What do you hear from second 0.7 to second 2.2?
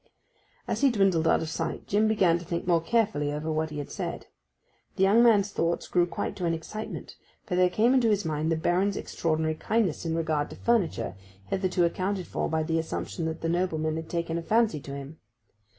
he dwindled out of sight Jim